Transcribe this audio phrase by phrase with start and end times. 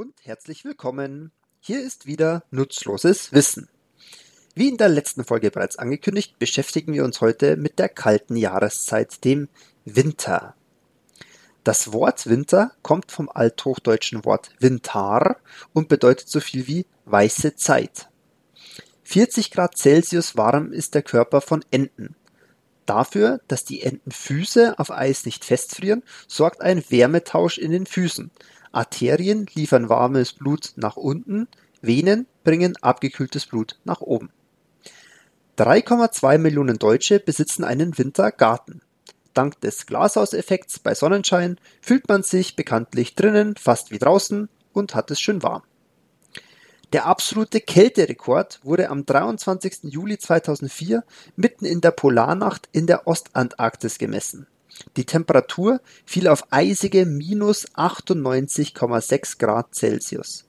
[0.00, 1.30] Und herzlich willkommen.
[1.60, 3.68] Hier ist wieder nutzloses Wissen.
[4.54, 9.22] Wie in der letzten Folge bereits angekündigt, beschäftigen wir uns heute mit der kalten Jahreszeit,
[9.26, 9.50] dem
[9.84, 10.54] Winter.
[11.64, 15.36] Das Wort Winter kommt vom althochdeutschen Wort Wintar
[15.74, 18.08] und bedeutet so viel wie weiße Zeit.
[19.02, 22.16] 40 Grad Celsius warm ist der Körper von Enten.
[22.86, 28.30] Dafür, dass die Entenfüße auf Eis nicht festfrieren, sorgt ein Wärmetausch in den Füßen.
[28.72, 31.48] Arterien liefern warmes Blut nach unten,
[31.82, 34.30] Venen bringen abgekühltes Blut nach oben.
[35.58, 38.82] 3,2 Millionen Deutsche besitzen einen Wintergarten.
[39.34, 45.10] Dank des Glashauseffekts bei Sonnenschein fühlt man sich bekanntlich drinnen fast wie draußen und hat
[45.10, 45.62] es schön warm.
[46.92, 49.84] Der absolute Kälterekord wurde am 23.
[49.84, 51.04] Juli 2004
[51.36, 54.48] mitten in der Polarnacht in der Ostantarktis gemessen.
[54.96, 60.44] Die Temperatur fiel auf eisige minus 98,6 Grad Celsius.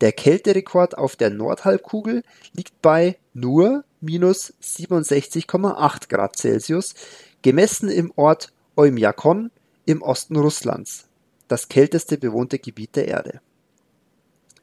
[0.00, 2.22] Der Kälterekord auf der Nordhalbkugel
[2.52, 6.94] liegt bei nur minus 67,8 Grad Celsius,
[7.42, 9.50] gemessen im Ort Oymyakon
[9.84, 11.06] im Osten Russlands,
[11.48, 13.40] das kälteste bewohnte Gebiet der Erde.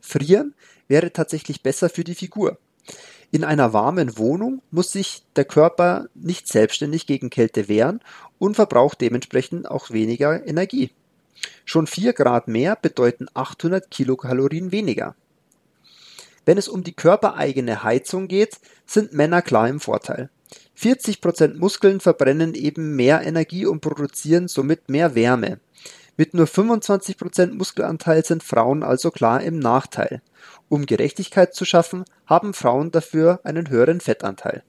[0.01, 0.55] Frieren
[0.87, 2.57] wäre tatsächlich besser für die Figur.
[3.29, 7.99] In einer warmen Wohnung muss sich der Körper nicht selbstständig gegen Kälte wehren
[8.39, 10.91] und verbraucht dementsprechend auch weniger Energie.
[11.65, 15.15] Schon 4 Grad mehr bedeuten 800 Kilokalorien weniger.
[16.45, 20.29] Wenn es um die körpereigene Heizung geht, sind Männer klar im Vorteil.
[20.79, 25.59] 40% Muskeln verbrennen eben mehr Energie und produzieren somit mehr Wärme.
[26.17, 30.23] Mit nur 25% Muskelanteil sind Frauen also klar im Nachteil.
[30.67, 34.63] Um Gerechtigkeit zu schaffen, haben Frauen dafür einen höheren Fettanteil.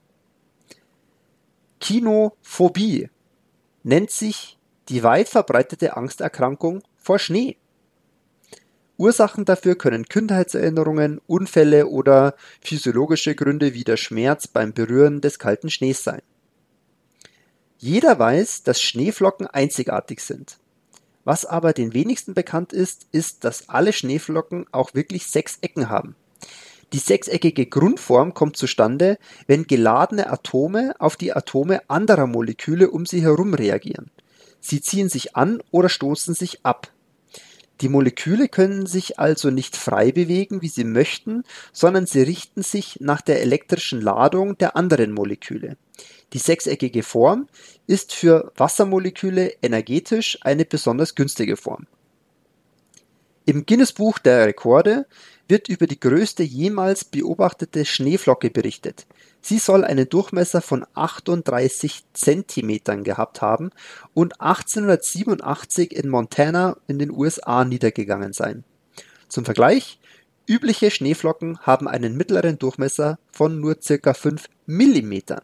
[1.80, 3.08] Kinophobie
[3.82, 4.58] nennt sich
[4.90, 7.56] die weit verbreitete Angsterkrankung vor Schnee.
[8.98, 15.70] Ursachen dafür können Kindheitserinnerungen, Unfälle oder physiologische Gründe wie der Schmerz beim Berühren des kalten
[15.70, 16.20] Schnees sein.
[17.78, 20.58] Jeder weiß, dass Schneeflocken einzigartig sind.
[21.28, 26.16] Was aber den wenigsten bekannt ist, ist, dass alle Schneeflocken auch wirklich sechs Ecken haben.
[26.94, 33.20] Die sechseckige Grundform kommt zustande, wenn geladene Atome auf die Atome anderer Moleküle um sie
[33.20, 34.10] herum reagieren.
[34.60, 36.90] Sie ziehen sich an oder stoßen sich ab.
[37.82, 41.44] Die Moleküle können sich also nicht frei bewegen, wie sie möchten,
[41.74, 45.76] sondern sie richten sich nach der elektrischen Ladung der anderen Moleküle.
[46.32, 47.48] Die sechseckige Form
[47.86, 51.86] ist für Wassermoleküle energetisch eine besonders günstige Form.
[53.46, 55.06] Im Guinness-Buch der Rekorde
[55.48, 59.06] wird über die größte jemals beobachtete Schneeflocke berichtet.
[59.40, 63.70] Sie soll einen Durchmesser von 38 Zentimetern gehabt haben
[64.12, 68.64] und 1887 in Montana in den USA niedergegangen sein.
[69.28, 69.98] Zum Vergleich,
[70.46, 75.40] übliche Schneeflocken haben einen mittleren Durchmesser von nur circa 5 Millimetern.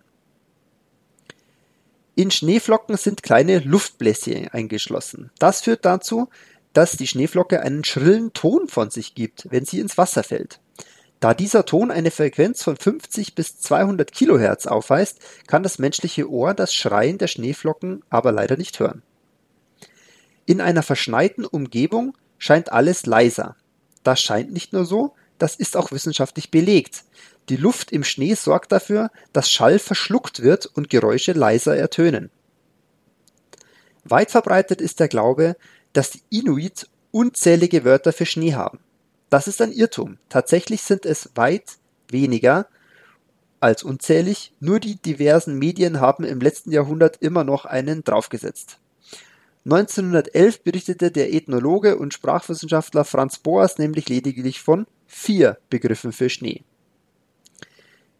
[2.17, 5.31] In Schneeflocken sind kleine Luftbläschen eingeschlossen.
[5.39, 6.29] Das führt dazu,
[6.73, 10.61] dass die Schneeflocke einen schrillen Ton von sich gibt, wenn sie ins Wasser fällt.
[11.19, 16.55] Da dieser Ton eine Frequenz von 50 bis 200 Kilohertz aufweist, kann das menschliche Ohr
[16.55, 19.03] das Schreien der Schneeflocken aber leider nicht hören.
[20.47, 23.57] In einer verschneiten Umgebung scheint alles leiser.
[24.03, 27.05] Das scheint nicht nur so, das ist auch wissenschaftlich belegt.
[27.49, 32.31] Die Luft im Schnee sorgt dafür, dass Schall verschluckt wird und Geräusche leiser ertönen.
[34.05, 35.57] Weit verbreitet ist der Glaube,
[35.93, 38.81] dass die Inuit unzählige Wörter für Schnee haben.
[39.31, 40.19] Das ist ein Irrtum.
[40.29, 41.79] Tatsächlich sind es weit
[42.09, 42.67] weniger
[43.61, 48.79] als unzählig, nur die diversen Medien haben im letzten Jahrhundert immer noch einen draufgesetzt.
[49.65, 56.63] 1911 berichtete der Ethnologe und Sprachwissenschaftler Franz Boas nämlich lediglich von vier Begriffen für Schnee.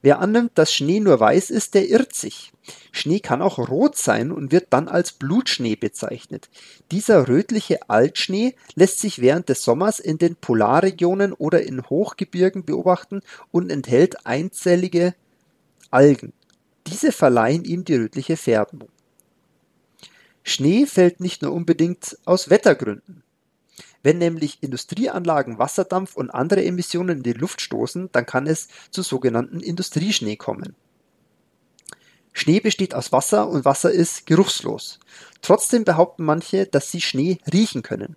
[0.05, 2.53] Wer annimmt, dass Schnee nur weiß ist, der irrt sich.
[2.93, 6.51] Schnee kann auch rot sein und wird dann als Blutschnee bezeichnet.
[6.91, 13.23] Dieser rötliche Altschnee lässt sich während des Sommers in den Polarregionen oder in Hochgebirgen beobachten
[13.51, 15.15] und enthält einzellige
[15.91, 16.35] Algen.
[16.87, 18.91] Diese verleihen ihm die rötliche Färbung.
[20.43, 23.24] Schnee fällt nicht nur unbedingt aus Wettergründen.
[24.05, 29.03] Wenn nämlich Industrieanlagen Wasserdampf und andere Emissionen in die Luft stoßen, dann kann es zu
[29.03, 30.77] sogenannten Industrieschnee kommen.
[32.35, 35.01] Schnee besteht aus Wasser und Wasser ist geruchslos.
[35.41, 38.17] Trotzdem behaupten manche, dass sie Schnee riechen können.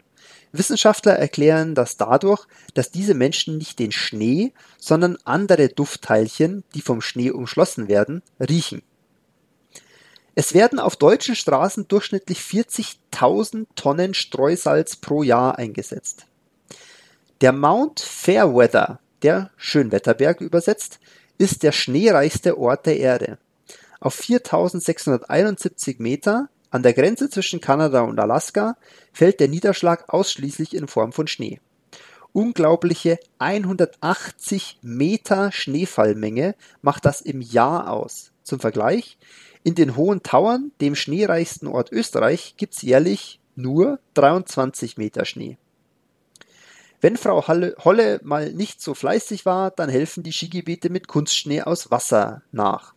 [0.51, 6.99] Wissenschaftler erklären das dadurch, dass diese Menschen nicht den Schnee, sondern andere Duftteilchen, die vom
[6.99, 8.81] Schnee umschlossen werden, riechen.
[10.39, 16.27] Es werden auf deutschen Straßen durchschnittlich 40.000 Tonnen Streusalz pro Jahr eingesetzt.
[17.41, 20.99] Der Mount Fairweather, der Schönwetterberg übersetzt,
[21.39, 23.39] ist der schneereichste Ort der Erde.
[23.99, 28.77] Auf 4671 Meter an der Grenze zwischen Kanada und Alaska
[29.13, 31.59] fällt der Niederschlag ausschließlich in Form von Schnee.
[32.31, 36.53] Unglaubliche 180 Meter Schneefallmenge
[36.83, 38.29] macht das im Jahr aus.
[38.43, 39.17] Zum Vergleich,
[39.67, 45.57] in den Hohen Tauern, dem schneereichsten Ort Österreich, gibt's jährlich nur 23 Meter Schnee.
[47.01, 51.91] Wenn Frau Holle mal nicht so fleißig war, dann helfen die Skigebiete mit Kunstschnee aus
[51.91, 52.93] Wasser nach.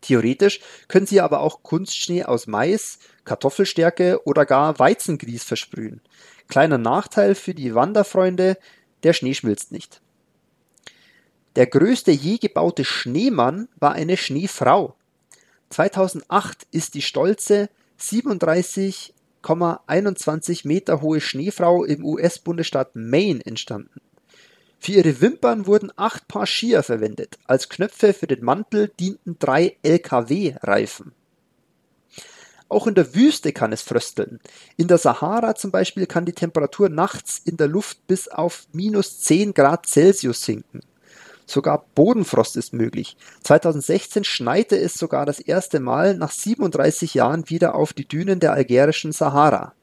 [0.00, 6.02] Theoretisch können sie aber auch Kunstschnee aus Mais, Kartoffelstärke oder gar Weizengrieß versprühen.
[6.46, 8.58] Kleiner Nachteil für die Wanderfreunde,
[9.02, 10.00] der Schnee schmilzt nicht.
[11.56, 14.94] Der größte je gebaute Schneemann war eine Schneefrau.
[15.74, 17.68] 2008 ist die stolze
[18.00, 24.00] 37,21 Meter hohe Schneefrau im US-Bundesstaat Maine entstanden.
[24.78, 27.40] Für ihre Wimpern wurden acht Paar Skier verwendet.
[27.46, 31.10] Als Knöpfe für den Mantel dienten drei LKW-Reifen.
[32.68, 34.38] Auch in der Wüste kann es frösteln.
[34.76, 39.18] In der Sahara zum Beispiel kann die Temperatur nachts in der Luft bis auf minus
[39.22, 40.82] 10 Grad Celsius sinken.
[41.46, 43.16] Sogar Bodenfrost ist möglich.
[43.42, 48.52] 2016 schneite es sogar das erste Mal nach 37 Jahren wieder auf die Dünen der
[48.52, 49.74] algerischen Sahara.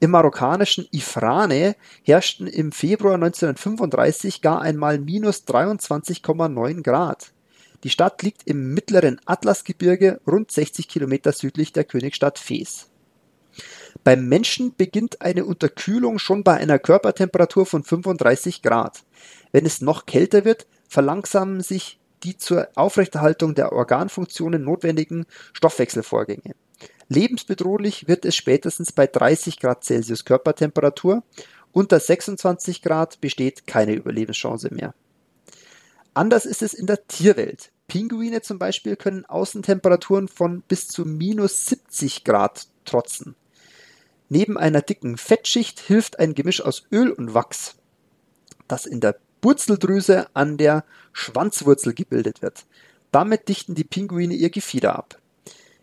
[0.00, 1.74] Im marokkanischen Ifrane
[2.04, 7.32] herrschten im Februar 1935 gar einmal minus 23,9 Grad.
[7.84, 12.88] Die Stadt liegt im mittleren Atlasgebirge rund 60 Kilometer südlich der Königstadt Fes.
[14.04, 19.02] Beim Menschen beginnt eine Unterkühlung schon bei einer Körpertemperatur von 35 Grad.
[19.52, 26.54] Wenn es noch kälter wird, verlangsamen sich die zur Aufrechterhaltung der Organfunktionen notwendigen Stoffwechselvorgänge.
[27.08, 31.22] Lebensbedrohlich wird es spätestens bei 30 Grad Celsius Körpertemperatur.
[31.72, 34.94] Unter 26 Grad besteht keine Überlebenschance mehr.
[36.12, 37.70] Anders ist es in der Tierwelt.
[37.86, 43.34] Pinguine zum Beispiel können Außentemperaturen von bis zu minus 70 Grad trotzen.
[44.28, 47.76] Neben einer dicken Fettschicht hilft ein Gemisch aus Öl und Wachs,
[48.66, 52.66] das in der Wurzeldrüse an der Schwanzwurzel gebildet wird.
[53.10, 55.18] Damit dichten die Pinguine ihr Gefieder ab.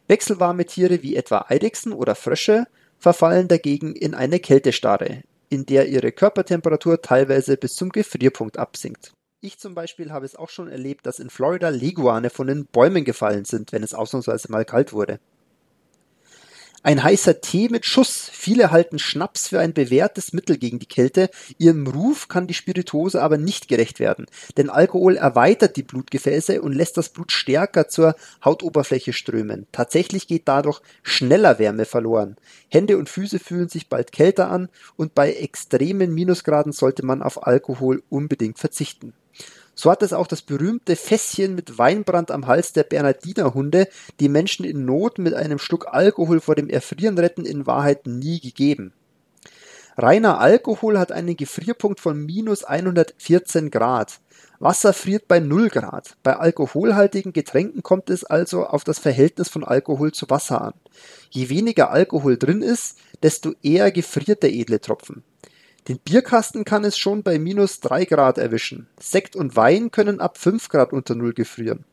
[0.07, 2.67] Wechselwarme Tiere wie etwa Eidechsen oder Frösche
[2.99, 9.13] verfallen dagegen in eine Kältestarre, in der ihre Körpertemperatur teilweise bis zum Gefrierpunkt absinkt.
[9.41, 13.05] Ich zum Beispiel habe es auch schon erlebt, dass in Florida Leguane von den Bäumen
[13.05, 15.19] gefallen sind, wenn es ausnahmsweise mal kalt wurde.
[16.83, 18.29] Ein heißer Tee mit Schuss.
[18.31, 21.29] Viele halten Schnaps für ein bewährtes Mittel gegen die Kälte.
[21.57, 24.27] Ihrem Ruf kann die Spirituose aber nicht gerecht werden,
[24.57, 29.65] denn Alkohol erweitert die Blutgefäße und lässt das Blut stärker zur Hautoberfläche strömen.
[29.71, 32.35] Tatsächlich geht dadurch schneller Wärme verloren.
[32.69, 37.47] Hände und Füße fühlen sich bald kälter an und bei extremen Minusgraden sollte man auf
[37.47, 39.13] Alkohol unbedingt verzichten.
[39.75, 43.89] So hat es auch das berühmte Fässchen mit Weinbrand am Hals der Bernardinerhunde,
[44.21, 48.39] die Menschen in Not mit einem Schluck Alkohol vor dem Erfrieren retten, in Wahrheit nie
[48.39, 48.93] gegeben.
[49.97, 54.19] Reiner Alkohol hat einen Gefrierpunkt von minus 114 Grad.
[54.59, 56.17] Wasser friert bei 0 Grad.
[56.23, 60.73] Bei alkoholhaltigen Getränken kommt es also auf das Verhältnis von Alkohol zu Wasser an.
[61.29, 65.23] Je weniger Alkohol drin ist, desto eher gefriert der edle Tropfen.
[65.87, 68.87] Den Bierkasten kann es schon bei minus drei Grad erwischen.
[68.99, 71.85] Sekt und Wein können ab fünf Grad unter Null gefrieren.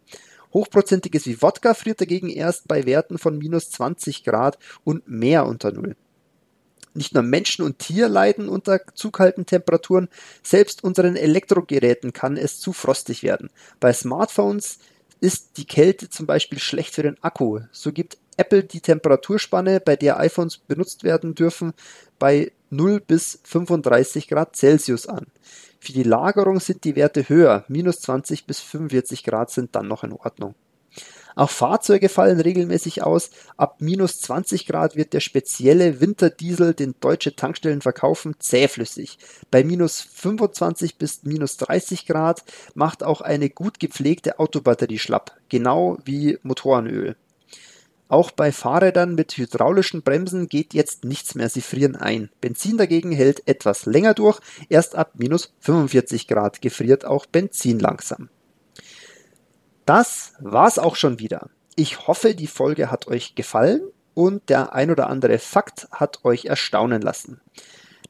[0.54, 5.72] Hochprozentiges wie Wodka friert dagegen erst bei Werten von minus 20 Grad und mehr unter
[5.72, 5.96] Null.
[6.94, 10.08] Nicht nur Menschen und Tier leiden unter zu kalten Temperaturen,
[10.42, 13.50] selbst unseren Elektrogeräten kann es zu frostig werden.
[13.80, 14.78] Bei Smartphones
[15.20, 17.60] ist die Kälte zum Beispiel schlecht für den Akku.
[17.72, 21.72] So gibt Apple die Temperaturspanne, bei der iPhones benutzt werden dürfen,
[22.18, 25.26] bei 0 bis 35 Grad Celsius an.
[25.78, 30.04] Für die Lagerung sind die Werte höher, minus 20 bis 45 Grad sind dann noch
[30.04, 30.54] in Ordnung.
[31.34, 33.30] Auch Fahrzeuge fallen regelmäßig aus.
[33.56, 39.18] Ab minus 20 Grad wird der spezielle Winterdiesel, den deutsche Tankstellen verkaufen, zähflüssig.
[39.50, 45.98] Bei minus 25 bis minus 30 Grad macht auch eine gut gepflegte Autobatterie schlapp, genau
[46.04, 47.16] wie Motorenöl.
[48.12, 52.28] Auch bei Fahrrädern mit hydraulischen Bremsen geht jetzt nichts mehr, sie frieren ein.
[52.42, 54.38] Benzin dagegen hält etwas länger durch,
[54.68, 58.28] erst ab minus 45 Grad gefriert auch Benzin langsam.
[59.86, 61.48] Das war's auch schon wieder.
[61.74, 63.80] Ich hoffe, die Folge hat euch gefallen
[64.12, 67.40] und der ein oder andere Fakt hat euch erstaunen lassen.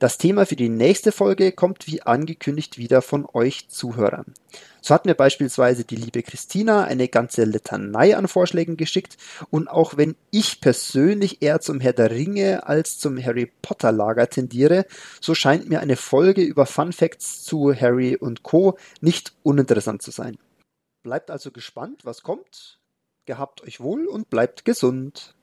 [0.02, 4.35] Das Thema für die nächste Folge kommt wie angekündigt wieder von euch Zuhörern.
[4.80, 9.16] So hat mir beispielsweise die liebe Christina eine ganze Litanei an Vorschlägen geschickt
[9.50, 14.28] und auch wenn ich persönlich eher zum Herr der Ringe als zum Harry Potter Lager
[14.28, 14.87] tendiere,
[15.21, 18.76] so scheint mir eine Folge über Fun Facts zu Harry und Co.
[19.00, 20.37] nicht uninteressant zu sein.
[21.04, 22.80] Bleibt also gespannt, was kommt.
[23.25, 25.37] Gehabt euch wohl und bleibt gesund.